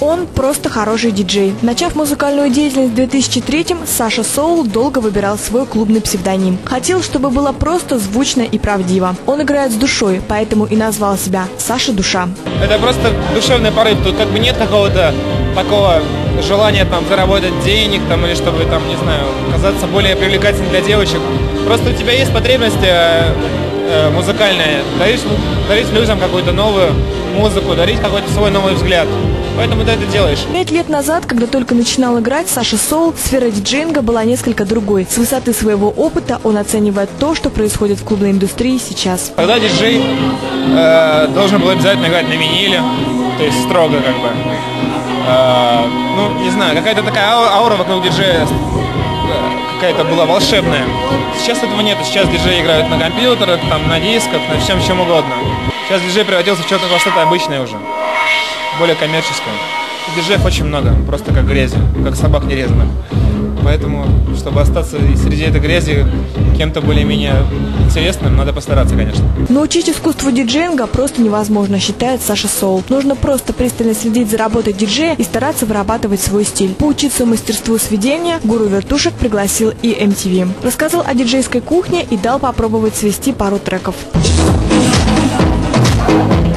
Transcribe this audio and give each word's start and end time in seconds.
Он 0.00 0.26
просто 0.26 0.70
хороший 0.70 1.10
диджей. 1.10 1.54
Начав 1.60 1.94
музыкальную 1.94 2.48
деятельность 2.50 2.92
в 2.92 2.98
2003-м, 2.98 3.80
Саша 3.86 4.24
Соул 4.24 4.64
долго 4.64 4.98
выбирал 4.98 5.36
свой 5.36 5.66
клубный 5.66 6.00
псевдоним. 6.00 6.58
Хотел, 6.64 7.02
чтобы 7.02 7.28
было 7.28 7.52
просто 7.52 7.98
звучно 7.98 8.40
и 8.40 8.58
правдиво. 8.58 9.14
Он 9.26 9.42
играет 9.42 9.72
с 9.72 9.74
душой, 9.74 10.22
поэтому 10.26 10.64
и 10.64 10.74
назвал 10.74 11.18
себя 11.18 11.46
Саша 11.58 11.92
Душа. 11.92 12.28
Это 12.64 12.78
просто 12.78 13.12
душевный 13.34 13.72
порыв. 13.72 13.98
Тут 14.02 14.16
как 14.16 14.28
бы 14.28 14.38
нет 14.38 14.56
какого-то 14.56 15.12
такого 15.54 16.00
желания 16.48 16.86
там 16.86 17.04
заработать 17.06 17.52
денег 17.62 18.00
там 18.08 18.24
или 18.24 18.34
чтобы 18.34 18.64
там, 18.64 18.86
не 18.88 18.96
знаю, 18.96 19.24
казаться 19.52 19.86
более 19.86 20.16
привлекательным 20.16 20.70
для 20.70 20.80
девочек. 20.80 21.20
Просто 21.66 21.90
у 21.90 21.92
тебя 21.92 22.12
есть 22.12 22.32
потребность 22.32 22.82
э, 22.82 23.34
э, 23.90 24.10
музыкальная, 24.10 24.80
дарить, 24.98 25.20
дарить 25.68 25.92
людям 25.92 26.18
какую-то 26.18 26.52
новую 26.52 26.94
музыку, 27.36 27.74
дарить 27.74 28.00
какой-то 28.00 28.30
свой 28.32 28.50
новый 28.50 28.74
взгляд. 28.74 29.06
Поэтому 29.56 29.84
ты 29.84 29.90
это 29.92 30.06
делаешь. 30.06 30.38
Пять 30.52 30.70
лет 30.70 30.88
назад, 30.88 31.26
когда 31.26 31.46
только 31.46 31.74
начинал 31.74 32.18
играть, 32.18 32.48
Саша 32.48 32.76
Соул, 32.78 33.12
сфера 33.14 33.50
диджейнга 33.50 34.00
была 34.00 34.24
несколько 34.24 34.64
другой. 34.64 35.06
С 35.10 35.18
высоты 35.18 35.52
своего 35.52 35.88
опыта 35.90 36.40
он 36.44 36.56
оценивает 36.56 37.10
то, 37.18 37.34
что 37.34 37.50
происходит 37.50 37.98
в 37.98 38.04
клубной 38.04 38.30
индустрии 38.30 38.78
сейчас. 38.78 39.32
Когда 39.36 39.58
диджей 39.58 40.02
э, 40.68 41.28
должен 41.34 41.60
был 41.60 41.70
обязательно 41.70 42.06
играть 42.06 42.28
на 42.28 42.32
виниле, 42.34 42.80
то 43.38 43.44
есть 43.44 43.60
строго 43.64 43.96
как 44.00 44.14
бы. 44.20 44.28
Э, 45.28 45.84
ну, 46.16 46.42
не 46.42 46.50
знаю, 46.50 46.74
какая-то 46.76 47.02
такая 47.02 47.30
ау- 47.30 47.62
аура 47.64 47.76
вокруг 47.76 48.02
диджея 48.02 48.46
э, 48.46 49.74
какая-то 49.74 50.04
была 50.04 50.24
волшебная. 50.24 50.84
Сейчас 51.38 51.58
этого 51.58 51.80
нет. 51.80 51.98
Сейчас 52.04 52.28
диджеи 52.28 52.62
играют 52.62 52.88
на 52.88 52.98
компьютерах, 52.98 53.60
там, 53.68 53.86
на 53.88 54.00
дисках, 54.00 54.40
на 54.48 54.58
всем 54.60 54.82
чем 54.86 55.00
угодно. 55.00 55.34
Сейчас 55.88 56.00
диджей 56.02 56.24
превратился 56.24 56.62
в 56.62 56.66
что-то 56.66 56.86
во 56.86 56.98
что-то 56.98 57.22
обычное 57.22 57.62
уже, 57.62 57.74
более 58.80 58.96
коммерческое. 58.96 59.52
Диджеев 60.16 60.42
очень 60.42 60.64
много, 60.64 60.94
просто 61.06 61.34
как 61.34 61.46
грязи, 61.46 61.76
как 62.02 62.16
собак 62.16 62.44
нерезанных. 62.44 62.88
Поэтому, 63.62 64.06
чтобы 64.38 64.62
остаться 64.62 64.96
среди 65.22 65.42
этой 65.42 65.60
грязи 65.60 66.06
кем-то 66.56 66.80
более-менее 66.80 67.44
интересным, 67.84 68.38
надо 68.38 68.54
постараться, 68.54 68.96
конечно. 68.96 69.22
Научить 69.50 69.90
искусству 69.90 70.30
диджейнга 70.30 70.86
просто 70.86 71.20
невозможно, 71.20 71.78
считает 71.78 72.22
Саша 72.22 72.48
Соул. 72.48 72.82
Нужно 72.88 73.16
просто 73.16 73.52
пристально 73.52 73.94
следить 73.94 74.30
за 74.30 74.38
работой 74.38 74.72
диджея 74.72 75.14
и 75.14 75.24
стараться 75.24 75.66
вырабатывать 75.66 76.22
свой 76.22 76.46
стиль. 76.46 76.74
Поучиться 76.74 77.26
мастерству 77.26 77.76
сведения 77.76 78.40
гуру 78.44 78.64
вертушек 78.64 79.12
пригласил 79.12 79.74
и 79.82 79.92
MTV. 79.92 80.48
Рассказал 80.62 81.04
о 81.06 81.12
диджейской 81.12 81.60
кухне 81.60 82.06
и 82.08 82.16
дал 82.16 82.38
попробовать 82.38 82.96
свести 82.96 83.34
пару 83.34 83.58
треков. 83.58 83.94
В 86.06 86.49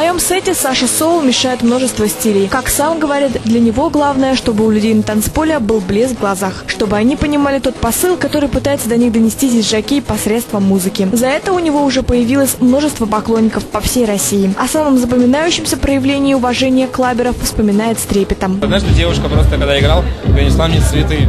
своем 0.00 0.18
сете 0.18 0.54
Саша 0.54 0.86
Соул 0.86 1.20
мешает 1.20 1.60
множество 1.60 2.08
стилей. 2.08 2.48
Как 2.48 2.70
сам 2.70 2.98
говорит, 2.98 3.32
для 3.44 3.60
него 3.60 3.90
главное, 3.90 4.34
чтобы 4.34 4.64
у 4.64 4.70
людей 4.70 4.94
на 4.94 5.02
танцполе 5.02 5.58
был 5.58 5.80
блеск 5.80 6.14
в 6.14 6.20
глазах, 6.20 6.64
чтобы 6.68 6.96
они 6.96 7.16
понимали 7.16 7.58
тот 7.58 7.74
посыл, 7.74 8.16
который 8.16 8.48
пытается 8.48 8.88
до 8.88 8.96
них 8.96 9.12
донести 9.12 9.50
диджаки 9.50 10.00
посредством 10.00 10.62
музыки. 10.62 11.06
За 11.12 11.26
это 11.26 11.52
у 11.52 11.58
него 11.58 11.84
уже 11.84 12.02
появилось 12.02 12.56
множество 12.60 13.04
поклонников 13.04 13.66
по 13.66 13.80
всей 13.80 14.06
России. 14.06 14.54
О 14.58 14.66
самом 14.68 14.96
запоминающемся 14.96 15.76
проявлении 15.76 16.32
уважения 16.32 16.86
клаберов 16.86 17.36
вспоминает 17.42 17.98
с 17.98 18.02
трепетом. 18.04 18.58
Однажды 18.62 18.94
девушка 18.94 19.28
просто, 19.28 19.58
когда 19.58 19.78
играл, 19.78 20.02
принесла 20.32 20.68
мне 20.68 20.80
цветы. 20.80 21.28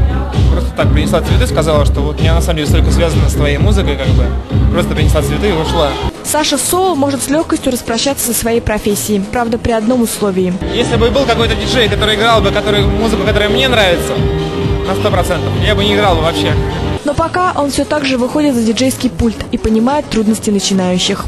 Просто 0.49 0.71
так 0.77 0.93
принесла 0.93 1.19
цветы, 1.19 1.45
сказала, 1.45 1.85
что 1.85 1.99
вот 1.99 2.21
меня 2.21 2.35
на 2.35 2.41
самом 2.41 2.59
деле 2.59 2.69
столько 2.69 2.91
связано 2.91 3.27
с 3.27 3.33
твоей 3.33 3.57
музыкой, 3.57 3.97
как 3.97 4.07
бы. 4.07 4.23
Просто 4.71 4.95
принесла 4.95 5.21
цветы 5.21 5.49
и 5.49 5.51
ушла. 5.51 5.89
Саша 6.23 6.57
Соул 6.57 6.95
может 6.95 7.23
с 7.23 7.29
легкостью 7.29 7.71
распрощаться 7.71 8.27
со 8.27 8.33
своей 8.33 8.61
профессией, 8.61 9.21
правда 9.31 9.57
при 9.57 9.71
одном 9.71 10.01
условии. 10.01 10.53
Если 10.73 10.95
бы 10.95 11.09
был 11.09 11.25
какой-то 11.25 11.55
диджей, 11.55 11.89
который 11.89 12.15
играл 12.15 12.41
бы 12.41 12.51
который, 12.51 12.83
музыку, 12.85 13.23
которая 13.23 13.49
мне 13.49 13.67
нравится, 13.67 14.13
на 14.87 14.95
сто 14.95 15.11
процентов, 15.11 15.49
я 15.65 15.75
бы 15.75 15.83
не 15.83 15.95
играл 15.95 16.15
бы 16.15 16.21
вообще. 16.21 16.53
Но 17.03 17.13
пока 17.13 17.53
он 17.55 17.71
все 17.71 17.83
так 17.83 18.05
же 18.05 18.17
выходит 18.17 18.55
за 18.55 18.61
диджейский 18.63 19.09
пульт 19.09 19.37
и 19.51 19.57
понимает 19.57 20.09
трудности 20.09 20.49
начинающих. 20.49 21.25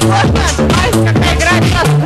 Сначала 0.00 1.84
ты 1.84 1.99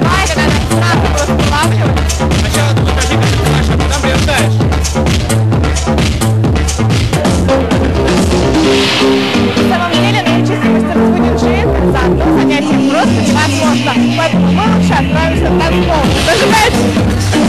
Vamos, 15.82 16.14
Beto! 16.24 17.43